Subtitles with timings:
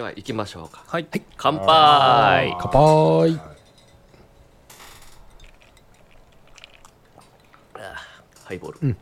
[0.00, 0.82] では行きましょうか。
[0.86, 1.06] はい。
[1.36, 2.56] 乾杯。
[2.58, 3.38] 乾杯。
[8.44, 8.96] ハイボール、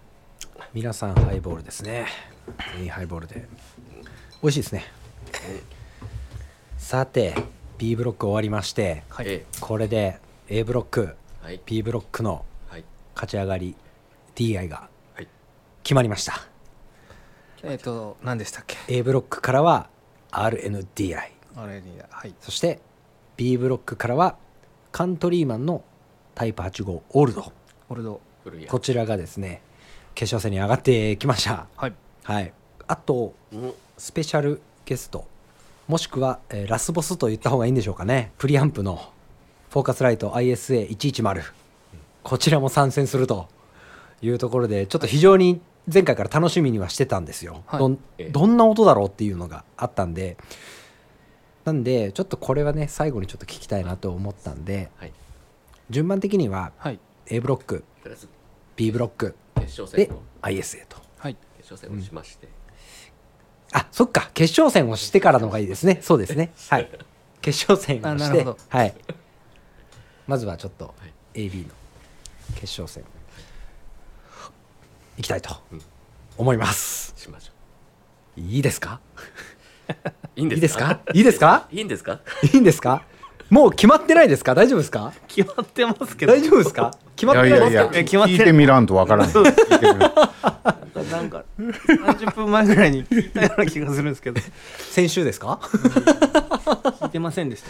[0.75, 2.07] 皆さんハイボールですね。
[2.83, 3.47] いいハイボールで。
[4.43, 4.87] 美味しいですね。
[6.79, 7.37] さて
[7.79, 9.27] B ブロック終わりましてはい。
[9.29, 10.19] えこれで
[10.49, 11.61] A ブロックえはい。
[11.65, 12.85] B ブロックのはい。
[13.15, 13.77] 勝ち上がり
[14.35, 15.29] DI がはい。
[15.85, 16.41] 決まりました。
[17.63, 19.89] えっ、と何でしたっけ？A ブロックからは
[20.31, 21.17] RNDI
[22.11, 22.35] はい。
[22.41, 22.81] そして
[23.37, 24.37] B ブロックからは
[24.93, 25.83] カントリーマンの
[26.35, 27.53] タイプ85オールド。
[27.89, 28.21] オルド。
[28.45, 29.63] 古いやこちらがですね
[30.15, 31.67] 決勝戦に上がってきました。
[31.77, 31.95] はい。
[32.25, 32.53] はい。
[32.87, 35.27] あとうんスペシャルゲスト。
[35.89, 38.33] もしくは、えーラスボスと言った方がいいんでしょうかね。
[38.39, 39.11] プリアンプの
[39.71, 41.43] フォーカスライト ISA110
[42.23, 43.49] こちらも参戦すると
[44.23, 45.61] いうところでちょっと非常に
[45.93, 47.81] 前回から楽しみにはしてたんですよ、はい。
[47.81, 48.31] どんええ。
[48.31, 50.37] どんな音だろうっていうのがあったんで。
[51.65, 55.13] なんでちょっとこれはね最後にちょっと聞きたいなと思ったんではい。
[55.91, 57.01] 順番的にははい。
[57.27, 58.29] A ブロックとりあえず
[58.77, 60.97] B ブロック決勝戦でを ISA と。
[61.19, 61.37] はい。
[61.59, 62.49] 決勝戦をしまして、
[63.73, 64.31] あそっか。
[64.35, 65.99] 決勝戦をしてからの方がいいですね。
[66.03, 66.53] そうですね。
[66.71, 66.91] はい。
[67.43, 68.59] 決勝戦をしてあなるほど。
[68.69, 68.95] はい。
[70.27, 70.95] まずはちょっと
[71.35, 71.41] い。
[71.49, 71.75] AB の
[72.55, 73.05] 決勝戦
[75.19, 75.81] いきたいとうん
[76.39, 77.13] 思います。
[77.17, 77.53] しましょ
[78.41, 79.01] いいですか？
[80.37, 81.01] ういいですすか？
[81.13, 81.67] いいですか？
[81.73, 82.21] いいんですか？
[82.53, 83.03] いいんですか？
[83.51, 84.55] もう決まってないですか？
[84.55, 85.13] 大丈夫ですか？
[85.27, 86.33] 決まってますけど。
[86.35, 86.93] 大丈夫ですか？
[87.17, 87.91] 決まってないですか？
[87.95, 89.35] え決まって聞いてみらんとわからない。
[89.35, 89.41] な
[91.23, 94.41] んか30分前ぐらいに聞いたような気がするんですけど。
[94.91, 95.59] 先週ですか？
[95.63, 97.69] 聞いてませんでした。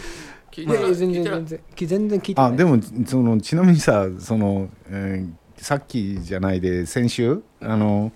[0.51, 1.39] 聞いて全然聞いてない。
[1.39, 2.51] 全然き全然聞いてない。
[2.51, 2.77] あでも
[3.07, 8.11] そのちなみにさその、えーさっきじゃないで先週あの、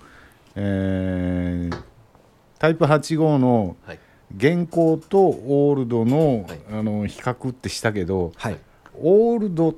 [0.56, 1.84] えー
[2.60, 4.00] タイプ85のはい。
[4.36, 6.60] 現行とオールドの,、はい。
[6.72, 8.58] あの比較ってしたけどはい。
[9.00, 9.76] オールドっ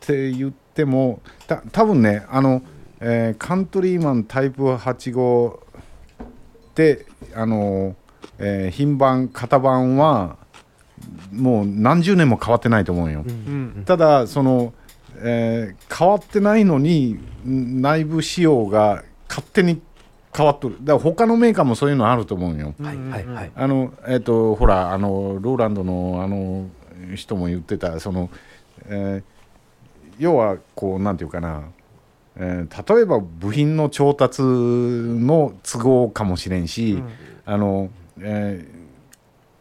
[0.00, 2.62] て言ってもた多分ねあの、
[3.00, 5.58] えーカントリーマンタイプ85
[6.74, 7.96] であの、
[8.38, 10.36] えー品番型番は
[11.32, 13.24] もう何十年も変わってないと思うよ。
[13.26, 13.82] うん。
[13.86, 14.74] ただその、
[15.20, 19.80] えー変わってないのにん内部仕様が勝手に
[20.36, 20.76] 変わっとる。
[20.80, 22.74] だから他のメーカーもそういうのあると思うよ。
[22.80, 23.52] はいはいはい。
[23.54, 26.66] あのえっ、とほらあのローランドのあの
[27.14, 28.30] 人も言ってたその、
[28.86, 29.38] えー
[30.18, 31.62] 要はこうなんていうかな、
[32.36, 37.02] えー例えば部品の調達の都合かもしれんし、
[37.44, 37.88] あの、
[38.20, 38.78] えー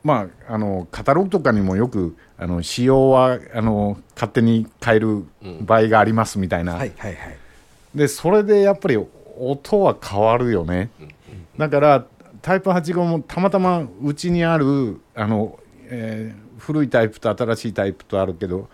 [0.04, 5.26] まああのカタログとかにもよくあの仕様はあの勝手に変える
[5.62, 6.78] 場合がありますみたいな、
[7.96, 8.98] でそれでやっぱり
[9.40, 10.90] 音は変わるよね、
[11.58, 12.06] だから
[12.42, 18.68] タイプ85もたまたまうちにあるあの、えー古いタイプと新しいタイプとあるけど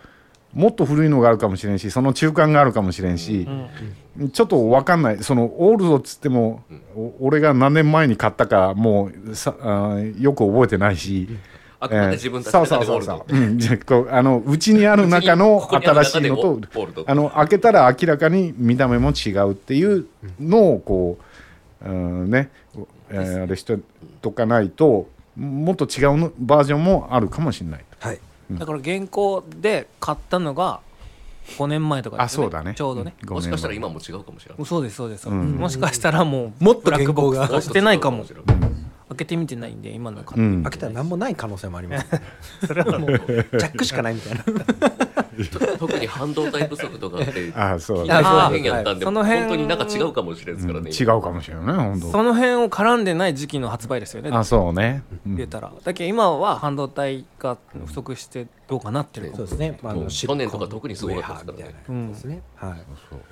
[0.54, 3.46] もっと古いのがあるかもしれんしその中間があるかもしれんし、
[4.32, 5.22] ちょっと分かんない。
[5.22, 6.62] そのオールドっつっても、
[6.94, 11.28] お俺が何年前に買ったかもうさあーよく覚えてないし。
[11.80, 13.36] あくまで自分たちそうのそうそうそ中でオールド。
[13.36, 13.58] ううん。
[13.58, 16.60] じゃあこうあのうちにある中の 新しいのと
[17.06, 20.06] あの開けたら明らかに見た目も違うっていう
[20.40, 21.18] のをこ
[21.84, 22.50] う、うん、ね、
[23.10, 23.78] えーあれして
[24.22, 27.84] とかないともっと違うのバージョンもあるかもしれない。
[27.98, 28.18] はい。
[28.52, 30.80] だから現行で買ったのが
[31.58, 32.74] 5年前とかですよあそうだね。
[32.74, 33.34] ちょうどね、うん。
[33.34, 34.64] もしかしたら今も違うかもしれない。
[34.64, 35.52] そうですそうです、うん。
[35.52, 38.24] もしかしたらもうもっとブラックボックス化してないかも
[39.14, 40.62] 開けてみてないんで今の買って、うん。
[40.64, 42.22] 開けたら何もない可能性もあります、ね、
[42.66, 44.44] それはもう ジャックしかないみたいな。
[45.78, 48.04] 特に半導体不足とかってあそう。
[48.04, 52.10] いだやあ変やったんでその辺本当になんか違うかもしれないですからね、違うかもしれないね本当。
[52.12, 54.30] その辺を絡んでない時期の発売ですよね。
[54.32, 55.36] あそうね、うん。
[55.36, 55.72] 出たら。
[55.82, 61.64] だけど今は半導体が不足してどうかなってるそうですね、まあ、あの去年とか特にすごかったですからね。
[61.64, 62.84] シリコンウェハーみたいなやつですね、はい。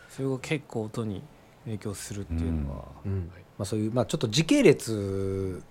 [0.09, 1.22] それが結構音に
[1.65, 3.31] 影響するっていうのは、うん。
[3.59, 5.62] まあ、そういう、まあ、ちょっと時系列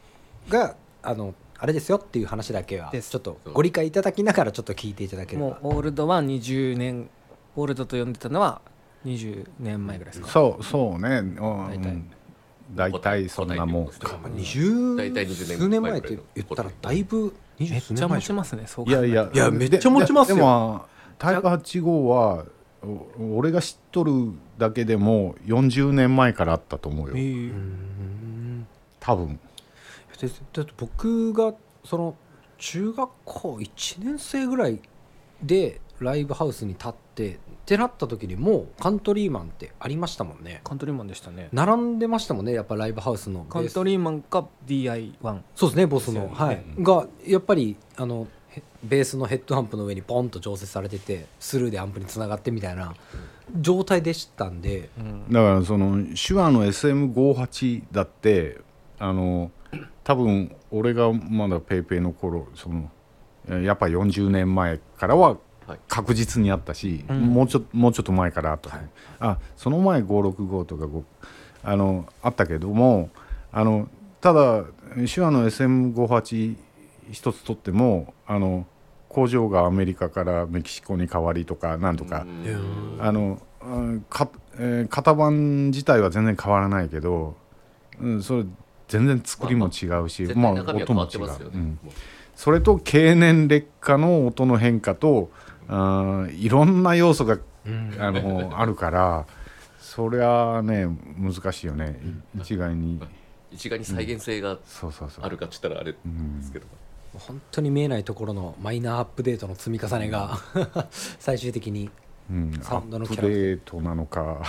[0.50, 3.12] があのあれですよっていう話だけはです。
[3.12, 5.48] ちょっとご理解いただきながらちょっと聞いていただければ。
[5.48, 7.10] もうオールドは20年
[7.56, 8.62] オールドと呼んでたのは
[9.06, 10.30] 20年前ぐらいですか？
[10.30, 11.36] そうそうね、うん。
[11.68, 12.04] 大体。
[12.74, 13.86] 大体そんなもん。
[13.86, 13.92] まあ
[14.30, 19.30] 20大体20年数年前って言ったらだいぶめっちゃ持ちますねそういやいや。
[19.34, 20.36] いやめっちゃ持ちますよ。
[20.36, 20.86] ででも
[21.20, 22.46] タイプ85はお
[23.36, 27.14] 俺が知っとるだけでも40年前からあったと思うよ。
[27.16, 27.20] え。
[27.20, 28.68] ーうん
[29.00, 29.40] 多分。
[30.20, 32.16] でだって僕がその
[32.58, 34.80] 中学校1年生ぐらい
[35.42, 40.62] でライブハウスに立ってってなった時にもうカントリーマンってありましたもんね。
[40.64, 41.50] Countryman でしたね。
[41.54, 48.28] 並んでましたもんねやっぱライブハウスのカントリーマンか DI1 そうですねボスの、はい、がやっぱりあのへ
[48.84, 52.94] ベースのヘッドアンプの上にポンと常設されててスルーでアンプにつながってみたいな
[53.60, 55.32] 状態でしたんで、うん。
[55.32, 58.58] だからその手話の SM58 だって
[59.00, 59.52] あの
[60.04, 62.90] 多分俺がまだペイペイの頃その
[63.50, 65.38] えやっぱ40年前からは
[65.68, 65.80] はい。
[65.88, 67.22] 確実にあったし、うん。
[67.28, 68.80] もうちょもうちょっと前からあった、
[69.20, 71.04] あその前565とか5
[71.64, 73.10] あのあったけども
[73.52, 73.88] あの
[74.22, 74.64] ただ
[75.14, 76.56] 手話の SM58
[77.12, 78.66] 一つとってもあの
[79.10, 82.98] 工場がアメリカからメキシコに変わりとかなんとか、うん。
[83.00, 87.36] あのうんか、えー型番自体は全然変わらないけど、
[88.00, 88.46] うん、それ
[88.88, 91.80] 全然作りも違うし、絶まあ対中身は変わって音も違う、うん、
[92.36, 95.30] それと経年劣化の音の変化と
[95.68, 97.38] あーいろんな要素が
[98.00, 99.26] あのあるから
[99.80, 100.88] それはね
[101.18, 102.00] 難しいよね。
[102.36, 103.00] い一概に。
[103.52, 104.58] 一概に再現性が
[105.22, 106.66] あるかって言ったらあれうんですけど、
[107.20, 110.38] 本当に見えないところのマイナーアップデートの積み重ねが
[111.20, 111.90] 最終的に
[112.30, 114.42] うん、アサウンドのップデートなのか。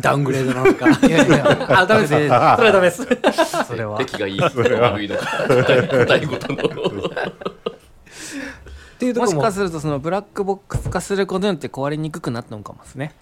[0.00, 1.06] ダウングレードなのか。
[1.06, 2.12] いやいやあ ダメです。
[2.12, 3.06] それはダメです。
[3.66, 6.60] それは出来がいいのか悪いのか答えごとのっ
[8.98, 9.38] ていうところも。
[9.38, 13.14] もしかするとそのブラックボックス化することによって壊れにくくなったのかもですね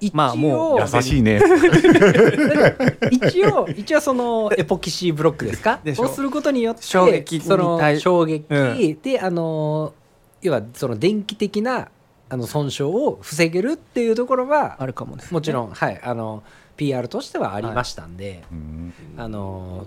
[0.00, 1.40] 一応まあもう優しいね。
[3.10, 5.80] 一応一応そのエポキシーブロックですか？
[5.82, 6.04] でしょ。
[6.04, 8.98] をすることによって衝撃にその対衝撃、うん。
[9.02, 9.92] であの
[10.40, 11.88] 要はその電気的な
[12.28, 15.32] あの損傷を防げるっていうところはあるかもですね。
[15.32, 16.42] もちろん、はいあの
[16.76, 18.92] PR としてはありましたんで、うん。
[19.16, 19.86] あの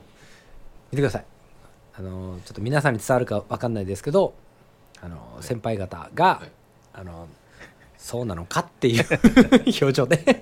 [0.92, 1.26] 見てください。
[1.98, 4.34] あのちょっと皆さんに伝わるか分かんないですけど
[5.02, 6.52] あの先輩方が、はい。
[6.94, 7.28] あの
[8.02, 9.06] そうなのかっていう
[9.82, 10.42] 表情で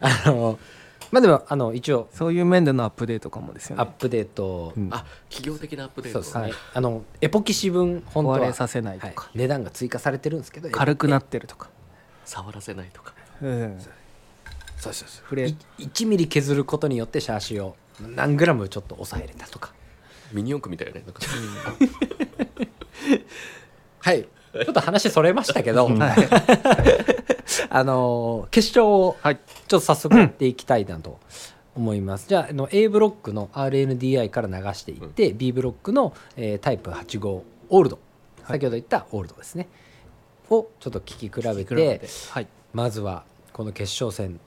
[0.00, 0.58] あの
[1.12, 3.82] まあでもあの一応そういう面でのアップデートかもですよね。
[3.82, 4.88] アップデート、うん。
[4.92, 6.20] あ企業的なアップデート。
[6.24, 6.74] そうですね、はい。
[6.74, 9.14] あのエポキシ分本当は壊れさせないとはい。
[9.14, 11.70] か、値段が追加されてるんですけど軽くなってるとか、
[12.24, 13.14] 触らせないとか。
[13.40, 13.80] うん、
[14.78, 15.22] そうそうそう。
[15.22, 19.72] 触れい1ミリ削ることによってシャーシを何グラムちょっと抑えれたとか。
[20.32, 21.04] ミニ四駆みたいなね。
[21.06, 21.20] なんか。
[24.00, 24.26] はい
[24.64, 25.96] ちょっと話それましたけど、はい。
[27.70, 29.36] あのー決勝をはい。
[29.36, 31.18] ちょっと早速やっていきたいなと
[31.76, 37.98] 思います、じゃああの A ブロックの RNDI から流していって、B ブロックの、えータイプ85オールド。
[38.46, 39.68] 先ほど言ったオールドですね、
[40.50, 42.06] をちょっと聞き比べて比べて。
[42.30, 42.46] はい。
[42.72, 44.38] まずはこの決勝戦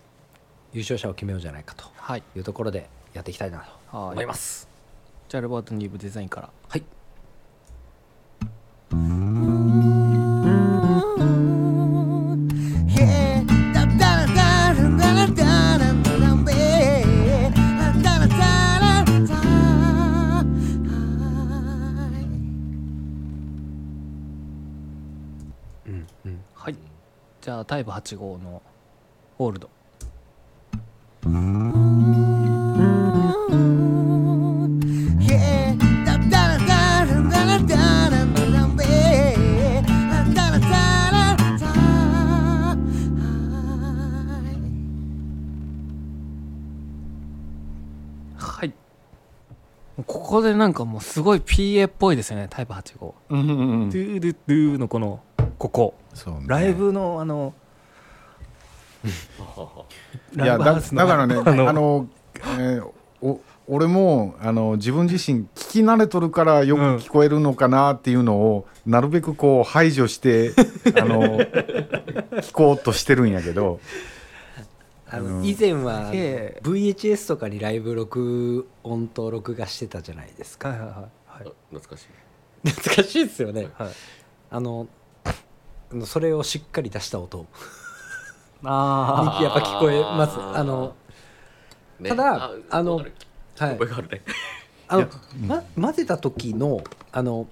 [0.71, 2.23] 優勝者を決めようじゃないかとはい。
[2.35, 3.59] いうところでやっていきたいな
[3.91, 4.67] とはい思います。
[5.27, 6.49] じゃあロバート・ニーブデザインから
[27.49, 28.61] じゃあタイプ8号の
[29.35, 29.78] ホールド。
[50.29, 53.89] ここでなんかもうすごい PA っぽいですよねタイプ85うんうんうん。
[53.89, 55.21] ドゥードゥドゥのこの
[55.57, 55.95] ここ。
[56.13, 56.43] ね。
[56.45, 57.55] ライブのあの
[60.35, 62.07] いやだからね あの
[62.59, 62.87] えー
[63.23, 70.53] お俺もあの自分自身聞き慣れとるからよく聞こえるのかなっていうのを、なるべくこう排除して
[70.95, 71.39] あの
[72.41, 73.79] 聞こうとしてるんやけど
[75.11, 76.61] あのうん以前はええ。
[76.63, 80.69] VHS とかにライブ録音と録画してたじゃないですか。
[80.69, 81.09] はいはいはいはい。
[81.27, 81.37] あ
[81.71, 82.07] 懐かしい。
[82.69, 83.69] 懐かしいですよね。
[83.77, 83.89] はい。
[84.51, 84.87] あの
[86.05, 87.47] それをしっかり出した音。
[88.63, 90.37] あ やっぱ聞こえます。
[90.39, 90.93] あの
[91.99, 92.09] ね。
[92.09, 93.07] ただあのはい。
[93.57, 94.21] あるね。
[94.87, 95.07] あの、
[95.45, 97.47] ま、混ぜた時のあの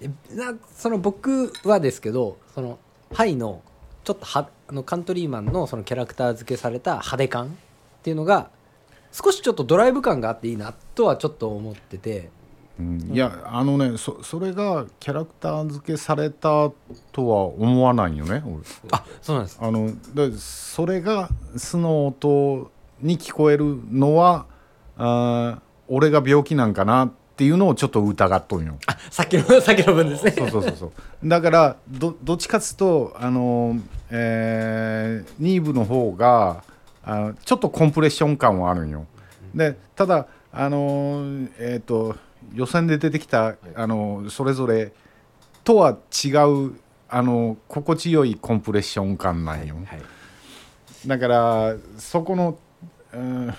[0.00, 2.78] えなその僕はですけどその
[3.12, 3.62] ハイの
[4.06, 7.48] ちょっとはあのカントリーマンのそのキャラクター付けされた派手感っ
[8.04, 8.50] ていうのが
[9.10, 12.30] 少しちょっとドライブ感があっていいなとはちょっと思ってて。
[12.78, 13.10] うん。
[13.12, 16.70] いやあのねそそれがキャラクター付けされた
[17.10, 18.60] とは思わないよね俺。
[18.92, 19.58] あそうなんです。
[19.60, 22.70] あのでそれが素の音
[23.00, 24.46] に聞こえるのは
[24.96, 28.78] あー俺が病気なんかなっっていうのをちょっと疑っとんよ。
[28.86, 33.76] あさっきのさっきの分ですねそうそうそうそうだからどどっちかっつうとあの、
[34.10, 36.64] えー、ニーブの方が
[37.04, 39.06] あちょっとコンプレッション感はあるんよ。
[39.54, 42.16] でただあのえっ、と
[42.54, 44.94] 予選で出てきたあのそれぞれ
[45.62, 46.74] とは違う
[47.10, 49.76] あの心地よいコンプレッション感なんよ。
[49.86, 50.02] はい
[51.06, 52.58] だからそこの、
[53.12, 53.54] うん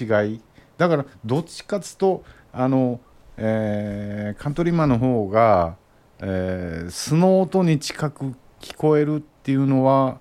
[0.00, 0.40] 違い
[0.76, 2.24] だからどっちかっつうと
[2.56, 3.00] あの、
[3.36, 5.76] えーカントリーマンの方が、
[6.20, 10.18] えー素の音に近く聞こえるっていうのは、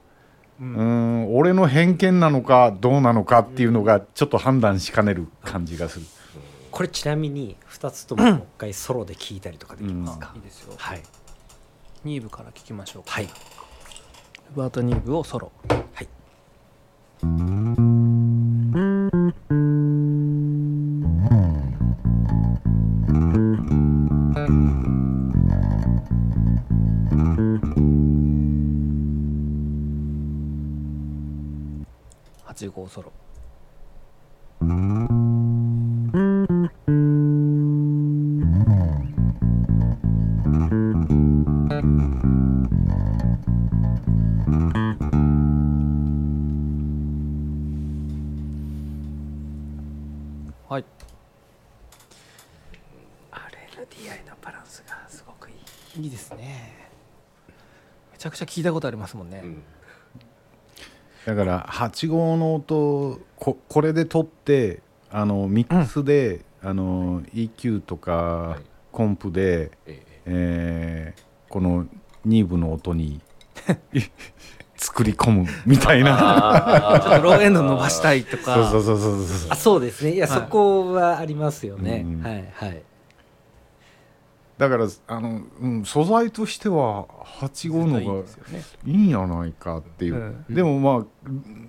[0.59, 6.05] うん、俺の偏見なのかどうなのかっていうのがちょっと判断しかねる感じがする。
[6.71, 10.73] これちなみに2つとももう一回ソロで聴いたりとかできますか、いいですよ。
[10.77, 11.01] はい。
[12.03, 13.11] ニーブから聞きましょうか。
[13.11, 13.27] はい。
[13.27, 15.51] ロバート・ニーブをソロ。
[15.93, 16.07] はい
[58.35, 59.63] くちゃ聞いたことありますもんね、うん。
[61.25, 68.61] だから8号の音ここれで撮ってあのミックスで、あの EQ とか、はい。
[68.91, 70.05] コンプで、ええ。
[70.25, 71.85] えーこの
[72.25, 73.21] ニーブの音に
[74.75, 76.99] 作り込むみたいな。
[77.01, 78.55] ちょっとローエンド伸ばしたいとか。
[78.71, 79.51] そうそうそうそうそう。
[79.51, 80.15] あそうですね。
[80.15, 80.39] いや、はい。
[80.41, 82.21] そこはありますよね、うん。
[82.21, 82.83] はいはい
[84.57, 87.05] だからあの、うん、素材としては
[87.39, 88.24] 8号のいい方が
[88.85, 91.05] いいんやないかっていう、うんでもまあ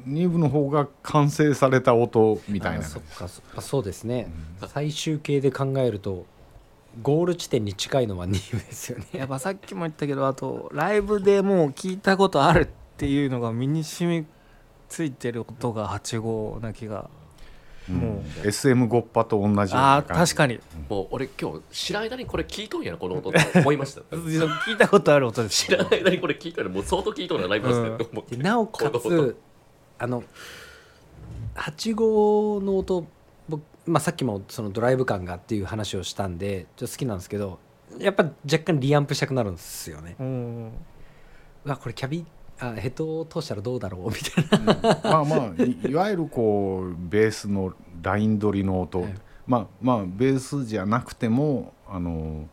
[0.06, 4.30] ニーブの方が完成された音みたいなあそっかそあそうですね、
[4.68, 6.26] 最終形で考えると
[7.02, 9.06] ゴール地点に近いのは2位ですよね。
[9.12, 14.26] やっぱさっきも言ったけどあとライブでもう聞いたことあるっていうのが身に染み
[14.88, 17.10] ついてる音が8号な気が
[17.88, 18.48] もう。
[18.48, 20.34] SM ゴッパと同じようああな感じ。
[20.34, 20.60] 確かに。
[20.88, 24.00] もう俺今日知らん間にこれ聞いとんやなこの音って思いました。
[24.16, 25.66] 聞いたことある音です。
[25.66, 29.36] 知らん間にこれ聞いとんやもう相当聞いとんやライブハウスでって思ってでなおかこの音つ
[29.98, 30.24] あの
[31.54, 33.06] 8号の音
[33.48, 37.58] 僕、まあ、さっきもそのドライブ感がっていう話をしたんでちょっと好きなんですけど
[37.98, 40.16] やっぱ若干リアンプしたくなるんですよね。
[40.18, 40.72] うん。
[41.64, 42.26] うわこれキャビ
[42.58, 44.08] あヘッドを通したらどうだろう？
[44.08, 45.00] みたいな。
[45.02, 49.14] まあまあいいわゆるこうベースのライン取りの音、はい。
[49.46, 52.48] まあまあベースじゃなくてもあの、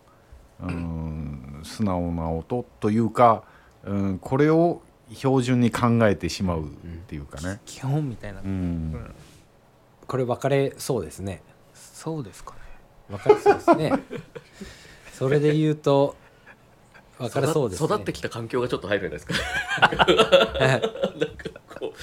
[0.62, 3.44] うん、素直な音というか、
[3.84, 4.82] うん、これを
[5.14, 6.68] 標準に考えてしまうっ
[7.08, 7.60] ていうかね。
[7.66, 9.14] 基本みたいな、うん。
[10.06, 11.42] これ分かれそうですね。
[11.74, 12.58] そうですかね。
[13.10, 13.94] 分かれそうですね。
[15.14, 16.16] それで言うと
[17.28, 17.86] 分かれそうですね。
[17.86, 20.10] 育ってきた環境がちょっと入るじゃないですか。
[21.18, 21.50] なんか
[21.80, 21.94] こ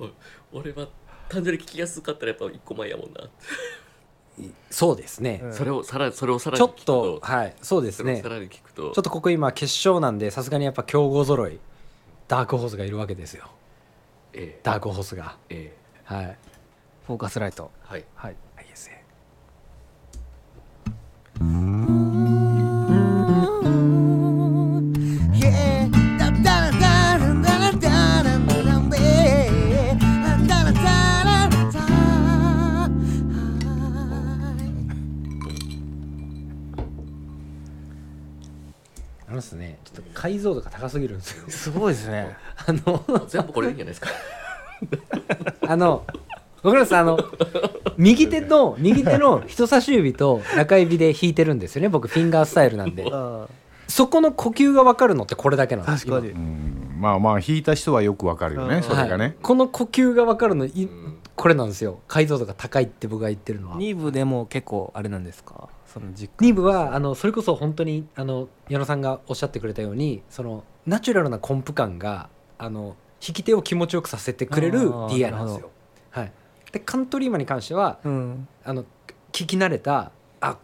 [0.00, 0.10] うお
[0.58, 0.88] 俺は
[1.28, 3.28] 単純に聞きやすかったらやっぱ一個前やもんな、
[4.70, 5.54] そうですね、うん。
[5.54, 7.20] それをさらそれをさらちょっに聞くと。
[7.22, 8.16] はいそうですね。
[8.16, 8.82] それをさらに聞くと。
[8.82, 11.58] ちょっとここ今決勝なんでさすがにやっぱ強豪揃い
[12.28, 13.50] ダークホースがいるわけですよ。
[14.32, 14.60] ええ。
[14.62, 15.36] ダークホースが。
[15.48, 16.36] えはい。
[17.06, 17.70] フォーカスライト。
[17.86, 18.04] えはい。
[18.14, 18.36] はい。
[18.56, 19.00] ISA
[21.40, 22.09] Yeah,
[39.30, 39.78] あのですね。
[39.84, 41.44] ちょっと解像度が高すぎるんですよ。
[41.48, 42.36] すごいですね。
[42.66, 44.08] あの全部これでいいんじゃないですか？
[45.72, 46.04] あの
[46.62, 47.18] ごめんなさいあの
[47.96, 51.88] 右手の右手の人差し指と中指で弾いてるんですよね。
[51.88, 53.06] 僕フィンガースタイルなんで。
[53.10, 53.46] あ
[53.88, 56.96] そこの呼吸が分かるのってこれだけなんです確かにうん。
[57.00, 58.68] まあまあ弾いた人はよくわかるようん。
[58.68, 59.34] ねそれがね、はい。
[59.42, 60.64] この呼吸が分かるの
[61.40, 62.00] これなんですよ。
[62.06, 63.76] 解像度が高いって僕が言ってるのは。
[63.76, 65.70] 2部でも結構あれなんですか？
[65.86, 66.46] その実感。
[66.46, 72.28] 2部はあのそれこそ本当にあの矢野さんがおっしゃってくれたようにそのナチュラルなコンプ感が
[72.58, 72.94] あの
[73.26, 75.70] 弾き手を気持ちよくさせてくれる DI なんですよ。
[76.10, 76.32] はい、
[76.72, 78.46] でカントリーマンに関してはうん。
[78.62, 78.84] あの
[79.32, 80.58] 聞き慣れたあ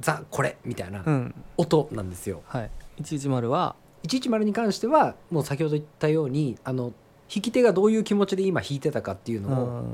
[0.00, 1.34] ザこれみたいなうん。
[1.58, 2.40] 音なんですよ。
[2.46, 2.70] はい。
[3.02, 6.94] 110は？110に関してはもう先ほど言ったようにあの
[7.34, 9.84] 弾き手がどういう気持ちで今弾いてたかっていううのを、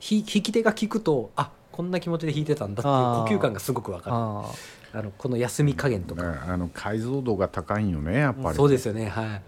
[0.00, 4.16] 弾き手が聞くとあこんな気持ちで弾いてたんだっていう呼吸感がすごくわかる。
[4.16, 4.52] あ
[4.92, 8.56] あのこの休み加減とか、ねあの解像度が高いんよねやっぱり。
[8.56, 9.42] そうですよねはい。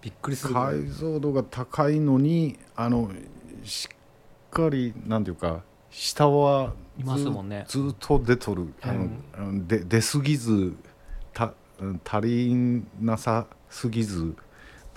[0.00, 3.10] びっくりする解像度が高いのにあの
[3.64, 7.64] しっかりなんていうか下はいますもんね。
[7.68, 8.72] ずずっと出とる。
[8.82, 10.74] あの、あので出すぎず
[11.32, 14.34] たうん足りなさすぎず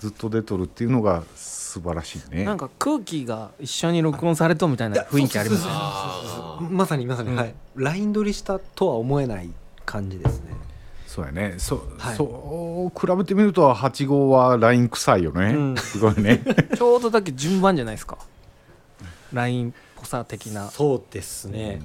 [0.00, 2.44] ずっと出とるっていうのが素晴らしいね。
[2.44, 5.66] なんか空気が一緒に録音されとみたいな雰囲気あります
[6.70, 7.54] まさにまさに、はい。
[7.76, 9.50] ライン取りしたとは思えない
[9.84, 10.54] 感じですね。
[11.06, 11.56] そうやね。
[11.58, 12.16] そ,、はい。
[12.16, 15.76] そう比べてみると8号はライン臭いよね、うん。
[15.76, 16.42] すごいね。
[16.74, 18.16] ちょうどだけ順番じゃないですか。
[19.32, 20.70] LINE っぽさ的な。
[20.70, 21.80] そうですね、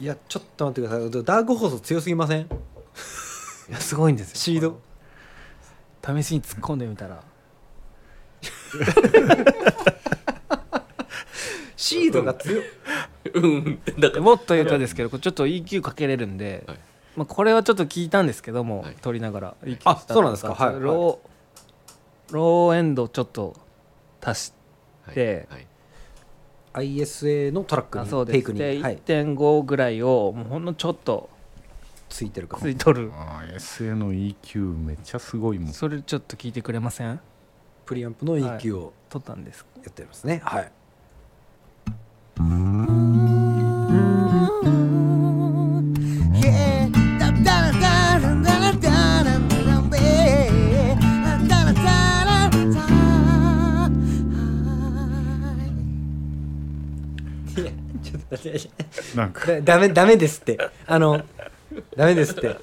[0.00, 1.24] いやちょっと待ってください。
[1.24, 2.42] ダークホース強すぎません？
[2.42, 2.46] い
[3.72, 4.36] やすごいんですよ。
[4.36, 4.80] シード？
[6.06, 7.22] 試しに突っ込んでみたら。
[11.76, 12.64] シードが強い
[13.34, 13.80] うん。
[13.98, 14.22] だから。
[14.22, 16.78] もっと言うとですけどこれちょっと EQ かけれるんで、はい。
[17.16, 18.96] まあ、これはちょっと聞いたんですけども、はい。
[19.00, 20.54] 撮りながら EQ あしたそうなんですか？
[20.54, 20.80] はい。
[20.80, 23.54] ローローエンドちょっと
[24.22, 24.52] 足し
[25.14, 25.66] ではい。
[26.98, 31.30] ISA のトラックあそうにテイクに、ですではい、1.5ぐらいをもうほんのちょっと
[32.08, 32.62] ついてるかも。
[32.62, 33.10] ついとる。
[33.14, 35.72] ああ SA の EQ めっちゃすごいもん。
[35.72, 37.20] それちょっと聞いてくれません？
[37.84, 39.64] プリアンプの EQ を取ったんです。
[39.82, 40.40] やってますね。
[40.44, 40.72] はい、
[59.14, 61.22] なんかだダメダメですってあの
[61.96, 62.56] ダメですって。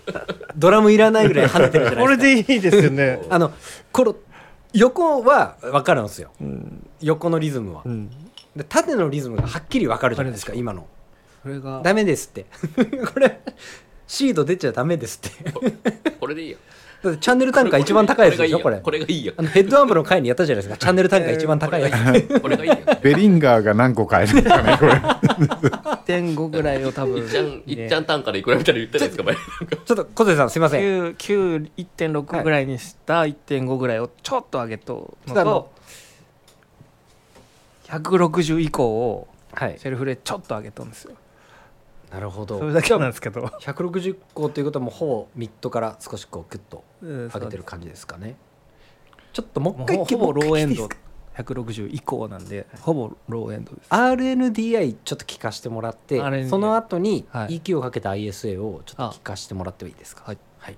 [0.55, 2.53] ドラムいらないぐらい跳ねてるじゃないですか。
[2.53, 3.21] いいですよね。
[3.29, 3.51] あの
[3.91, 4.15] この
[4.73, 6.31] 横は分かるんですよ。
[6.41, 8.09] うん、横のリズムは、うん、
[8.55, 10.87] で縦のリズムがはっきり分かるじゃないですか今の。
[11.43, 11.81] それが。
[11.83, 12.45] ダメですって。
[13.13, 13.39] これ
[14.07, 16.11] シード出ちゃダメですって。
[16.19, 16.57] これでいいよ
[17.03, 18.59] だってチャンネル単価一番高いですよ。
[18.61, 18.79] これ。
[18.79, 19.33] これがいいよ。
[19.35, 20.77] あのヘッドアンプの回にやったじゃないですか。
[20.77, 22.39] チャンネル単価一番高いやつ。
[22.39, 22.77] これがいいよ。
[23.01, 24.93] ベリンガーが何個買えるのかねこれ。
[24.93, 27.17] 1.5ぐらいを多分。
[27.17, 29.35] いっちゃんいっちゃん単価でいくらみたいなの言ってないですか前。
[29.35, 30.81] ちょっと小瀬さんすいません。
[30.81, 35.71] 9 9 1.6ぐらいにした1.5ぐらいをちょっと上げとのちょっとあのと
[37.87, 39.75] 160以降をはい。
[39.77, 41.11] セルフでちょっと上げとんですよ
[42.13, 42.59] なるほど。
[42.59, 43.41] それだけなんですけど。
[43.41, 48.35] 160個ということはもうほぼミッドから少しこうグッと上上げてる感じですかね。
[49.33, 50.83] ちょっともうも一回うほほぼローエンド。
[50.83, 50.95] もう一
[51.33, 52.67] 回聞いていいですか？160以降なんで。
[52.81, 53.89] ほぼローエンドです。
[53.89, 57.59] RNDI ちょっと聞かせてもらって RNDI その後にはい。
[57.59, 60.21] EQ をかけた ISA をちょっと聞かせてもらってもいいですか？
[60.27, 60.77] はいはい、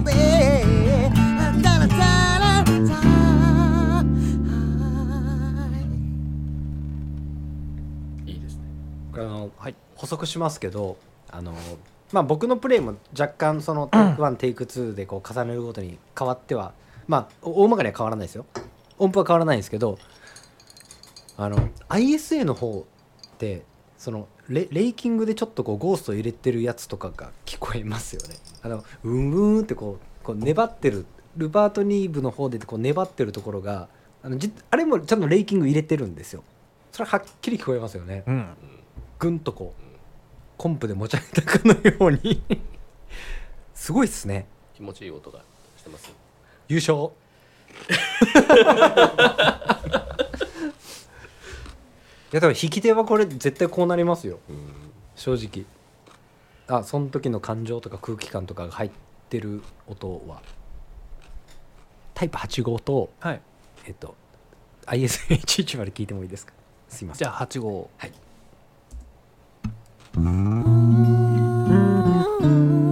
[0.04, 1.10] babe.
[1.64, 1.98] Da da da
[2.64, 2.98] da da.
[8.26, 8.64] いいですね
[9.14, 9.50] これあの、
[9.96, 10.98] 補足しますけど
[11.32, 11.54] あの
[12.12, 16.74] まあ僕のプレイも若干そのテイク1テイク2でこう重ねるごとに変わっては
[17.08, 18.46] まあお大まかには変わらないですよ
[18.98, 19.98] 音符は変わらないんですけど
[21.38, 23.64] あの ISA の方って
[23.98, 28.36] そのレレイキングでちょっとこうゴースト入れてるやつとかが聞こえますよね。
[28.62, 31.06] あのうんうんってこうこう粘ってる
[31.36, 33.90] ルバート・ニーブの方でこう粘ってるところが
[34.24, 36.44] あのじあれもちゃんとレイキング入れてるんですよ。
[36.92, 38.24] それははっきり聞こえますよね。
[38.26, 38.48] うん。
[39.20, 39.82] ぐんとこう
[40.58, 42.42] コンプで持ち上げたかのように。
[43.76, 44.48] すごいっすね。
[44.76, 45.42] 気持ちいい音が
[45.78, 46.12] してます
[46.68, 46.96] 優勝。
[46.98, 47.27] い
[52.32, 54.40] や多分引き手はこれ絶対こうなりますよ。
[54.50, 54.58] うん。
[55.16, 55.66] 正直。
[56.68, 58.92] あその時の感情とか空気感とかが入っ
[59.30, 60.42] てる音は。
[62.14, 63.42] タイプ85とはい。
[63.86, 64.16] えっと
[64.88, 66.54] ISH1 まで聞いてもいいですか？
[66.90, 67.26] すいません。
[67.26, 68.14] じゃあ8号はい。
[70.20, 72.87] Yeah,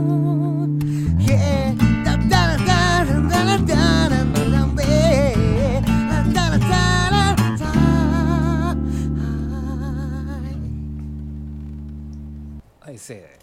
[12.85, 13.39] はいせ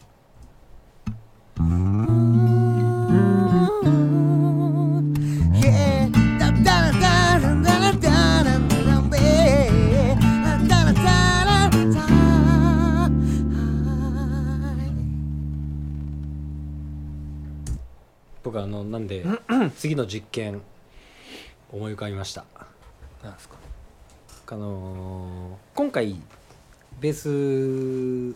[18.42, 19.24] 僕あのなんで
[19.76, 20.60] 次の実験
[21.70, 22.44] 思い浮かびました。
[23.22, 23.56] なんですか？
[24.50, 26.16] あのー今回
[27.00, 28.34] ベース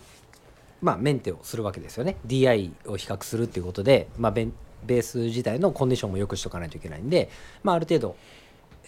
[0.82, 2.16] まあメンテをするわけですよね。
[2.26, 4.48] DI を比較するっていうことで、まあ、ベ
[4.84, 7.28] ベース自体のコンディションも良くしとかないといけないんで、
[7.62, 8.16] まあ、ある程度、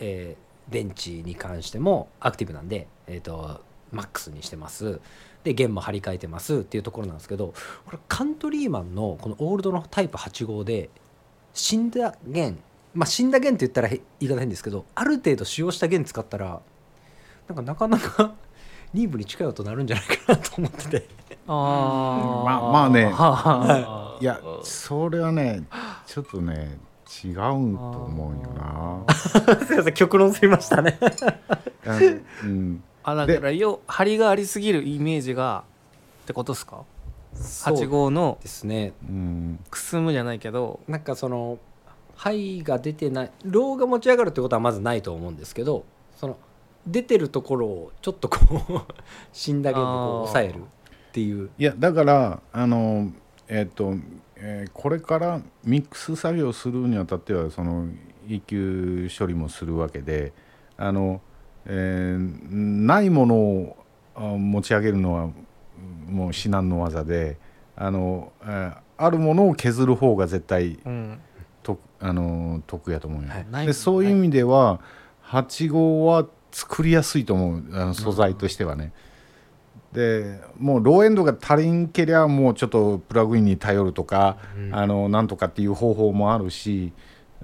[0.01, 3.61] えー電池に関してもアクティブなんで、えー、と
[3.93, 5.01] マックスにしてます。
[5.45, 7.55] で弦も張り替えてますっていうところなんですけど
[7.87, 10.91] これカントリーマンのこのオールドのタイプ8号で
[11.55, 12.59] 死んだ弦
[12.93, 16.61] まあ死んだ弦って言ったら言い方変ですけどある程度使用した弦使ったら
[17.47, 18.35] なんかなかなか
[18.95, 21.09] ニーブに近い音になるんじゃないかなと思ってて。
[21.47, 23.07] あまあまあね。
[23.07, 25.65] はあはあいやそれはね
[26.07, 26.79] ちょっとね
[27.25, 29.15] 違うと思うよな。
[29.65, 30.99] すいません極論すぎましたね。
[31.87, 31.99] あ
[32.45, 32.83] うん。
[33.03, 35.65] あだからよ張りがありすぎるイメージが
[36.25, 36.83] ってことですか
[37.35, 38.93] ？8号のですね。
[39.09, 41.59] うんくすむじゃないけどなんかその
[42.17, 45.85] 肺が出てないローが持ち上がるってことはまずないと思うんですけど
[46.17, 46.37] その
[46.91, 48.39] 出てるところをちょっとこ
[48.89, 48.93] う
[49.33, 50.27] 死んだ弦でこうあー。
[50.27, 51.51] 抑えるっていう。
[51.59, 53.11] いやだからあの
[53.49, 53.95] えっ、と、
[54.37, 57.87] えーこれからミックス作業するにあたってはその
[58.27, 60.33] EQ 処理もするわけで
[60.77, 61.21] あの、
[61.67, 63.77] えーないものを
[64.15, 65.31] あ持ち上げるのは
[66.07, 67.39] もう至難の技で
[67.77, 71.21] あの、えーあるものを削る方が絶対うん。
[71.63, 73.67] とあの得やと思うよ、はい。
[73.67, 74.81] でそういう意味では
[75.25, 78.93] 8号は作りやすいと思うあの素材としてはね。
[79.93, 86.93] でもうローエンドが足りんけりゃもうちょっとプラグインに頼るとか、うんあのなんとかっていう方法もあるし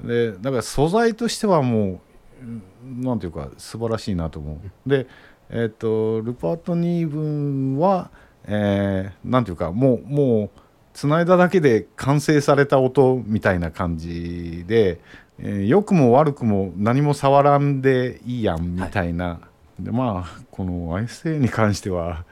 [0.02, 2.00] でだから素材としてはも
[2.42, 2.44] う
[2.84, 4.88] うんなんていうか素晴らしいなと思う。
[4.88, 5.06] で
[5.50, 8.10] えっ、とルパート・ニーブンは、
[8.44, 10.50] えーなんていうかもうもう
[10.94, 15.00] つないだだけで完成された音みたいな感じで、
[15.38, 19.40] えー良くも悪くも何も触らんでいいやんみたいな、
[19.78, 22.24] でまあこの ISA に関しては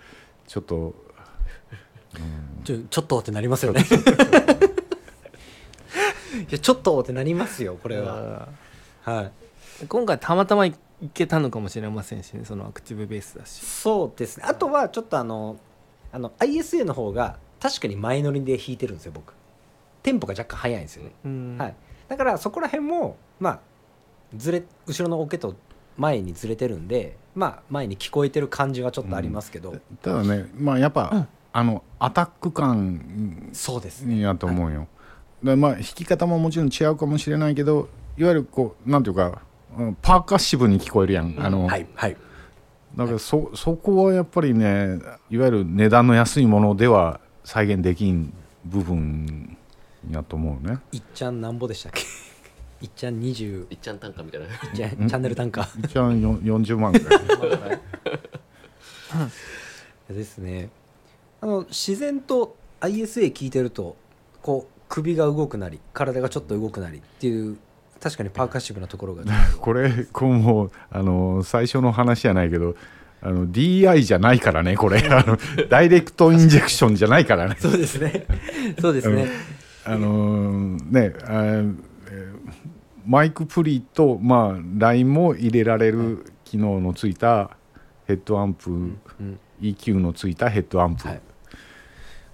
[0.46, 0.94] ちょっと
[2.64, 3.84] ちょちょっとってなりますよね。
[6.48, 8.48] いやちょっとってなりますよこれは。
[9.02, 9.86] はい。
[9.86, 10.74] 今回たまたまい
[11.12, 13.64] けたのかもしれませんしねそのアクティブベースだし。
[13.64, 14.44] そうですね。
[14.46, 15.56] あとはちょっとあの
[16.12, 19.34] あの ISA の方が確かに前乗りで弾いてるんですよ僕。
[20.02, 21.56] テンポが若干速いんですよね、うん。
[21.58, 21.74] はい、
[22.12, 23.60] だからそこら辺もまあ
[24.36, 25.56] ずれ後ろのオケと
[25.96, 34.20] 前にずれてるんでまあ前に聞こえてる感じはちょっとありますけど、ただねまあやっぱ、あのアタック感そうですね。
[34.20, 34.88] やと思うよ。
[35.42, 39.40] でまあ弾き方ももちろん違うかもしれないけどいわゆるこうなんていうか
[39.78, 41.34] うんパーカッシブに聞こえるやん。
[41.38, 42.16] あのはいはい。
[42.94, 44.98] だからそそこはやっぱりね
[45.30, 48.34] いわゆる値段の安いものでは再現できん
[48.66, 49.56] 部分
[50.10, 50.78] やと思うね。
[50.92, 52.02] いっちゃんなんぼでしたっけ？
[52.82, 54.46] いっちゃん20いっちゃん単価みたいな。
[54.46, 55.68] いっちゃんチャンネル単価。
[55.84, 57.80] 一応よ40万ぐらい。
[60.12, 60.70] ですね。
[61.40, 63.96] あの自然と ISA 聞いてると
[64.42, 67.56] こう首が動くなり体がちょっと動くなりっていう
[68.00, 69.24] 確かにパーカッシブなところが。
[69.60, 72.74] これこうもうあの最初の話じゃないけど
[73.22, 74.98] あの DI じゃないからねこれ。
[75.08, 75.38] あの
[75.68, 77.56] ダイレクトインジェクションじゃないからね。
[77.60, 78.26] そうですね。
[78.80, 79.28] そうですね、
[79.84, 81.92] あのーねあ
[83.04, 87.56] マイクプリと、まあ、ラインも入れられる機能のついた
[88.06, 89.00] ヘッドアンプ、うん
[89.60, 91.20] EQ のついたヘッドアンプ、はい、だ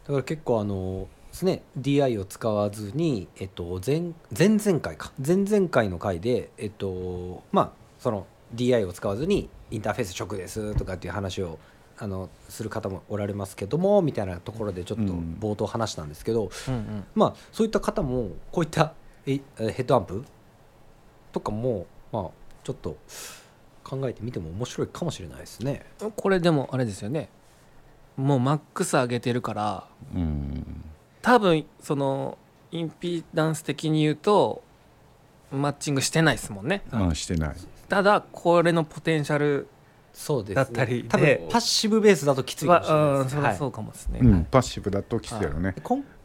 [0.07, 5.13] から結構あのですね DI を使わずに、えっと、前前々回か。
[5.25, 11.59] 前々回の回でえっとまあその DI を使わずにインターフェース直ですとかっていう話を
[12.01, 15.37] あのする方もおられますけどもみたいなところでちょっとうん。
[15.41, 17.05] 冒頭話したんですけど、うんうん。
[17.15, 18.95] まあそういった方もこういった
[19.27, 20.25] ええヘッドアンプ
[21.33, 22.27] とかもまあ
[22.65, 22.97] ちょっと
[23.85, 25.85] 考えてみても面白いかもしれないですね。
[26.17, 27.29] これでもあれですよね。
[28.17, 30.85] もうマックス上げてるからうん。
[31.23, 32.39] 多分その
[32.71, 34.63] インピダンス的に言うと
[35.51, 36.83] マッチングしてないですもんね。
[36.91, 37.57] まあしてない。
[37.89, 39.67] ただこれのポテンシャル
[40.19, 40.55] そうですね。
[40.57, 43.63] だったり多分でパッシブベースだときついかもしれないです。
[43.63, 45.77] はううかもですね、うん、パッシブだときついやろね。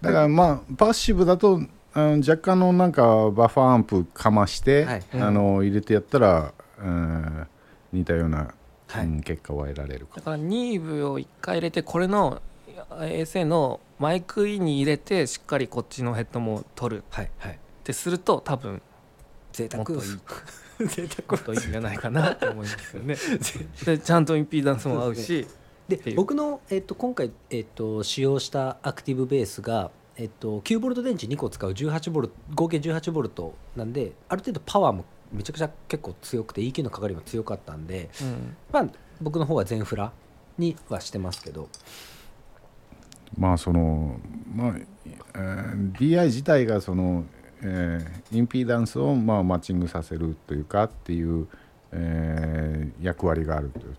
[0.01, 1.61] だからまあパッシブだと、
[1.93, 5.03] うん、若干のなんかバッファーアンプかまして、はい。
[5.13, 7.47] あの入れてやったら、うん、
[7.91, 8.55] 似たような、
[8.87, 9.05] はい。
[9.05, 12.41] うん結果は得られるかだから Neve を1回入れてこれの
[12.89, 16.99] ASA のマイクインに入れてしっかりこっちのヘッドも取る。
[17.01, 17.29] っはい。
[17.37, 17.59] はい。
[17.83, 18.81] てすると多分
[19.51, 19.83] 贅沢。
[19.83, 20.19] もっといい
[20.87, 23.15] 贅も沢っといいんじゃないかなと思いますよね。
[23.85, 25.47] でちゃんとインピーダンスも合うし。
[25.87, 38.55] で僕の、えっと今回、えっと使用したアクティブベースがえっと、9ボルト電池2個使う18ボルト合計18ボルトなんである程度パワーもめちゃくちゃ結構強くて EQ のかかりも強かったんで、うん。
[38.71, 38.85] まあ、
[39.19, 40.13] 僕の方は全フラ
[40.57, 41.69] にはしてますけど。
[43.35, 44.19] まあその
[44.53, 47.25] まあ、えー DI 自体がその、
[47.63, 51.47] えーインピーダンスをまあマッチングさせるというかっていう、
[51.91, 53.95] えー役割があるという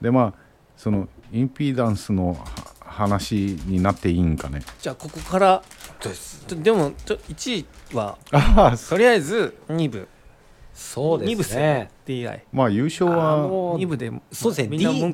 [0.00, 0.34] でまあ
[0.76, 2.44] そのインピーダンスのは
[2.80, 4.60] 話になっていいんかね。
[4.80, 5.62] じゃあここから
[6.62, 7.56] でもちょ1
[7.92, 10.08] 位はああとりあえず2部。
[10.72, 11.90] そう2部ですね。
[12.06, 14.76] DI まあ優勝あはの2部でそうですね。
[14.76, 15.06] DI,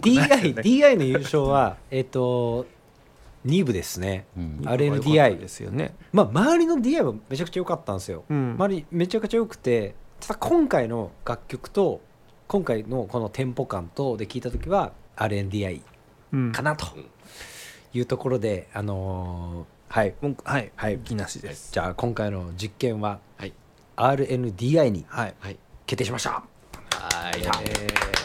[0.55, 0.63] ね。
[0.63, 2.67] DI の優勝はえっと
[3.47, 4.27] 2部ですね。
[4.37, 4.61] うん。
[4.65, 5.95] RNDI ですよね。
[6.13, 8.25] まあ周りの DI はめちゃくちゃ良かったんですよ。
[8.29, 8.53] うん。
[8.59, 12.01] 周りめちゃくちゃ良くてただ今回の楽曲と
[12.49, 15.83] 今回のこのテンポ感とで聞いた時は RNDI
[16.33, 16.53] うん。
[16.53, 16.87] かなと。
[17.93, 20.15] いうところで、あのーはい。
[20.21, 20.73] 文句はい。
[20.75, 20.99] はい。
[20.99, 21.71] 気なしです。
[21.73, 23.53] じゃあ今回の実験ははい。
[23.97, 25.35] RNDI にはい。
[25.39, 25.57] はい。
[25.87, 26.31] 決定しました。
[26.31, 27.41] はい。
[27.41, 28.24] えー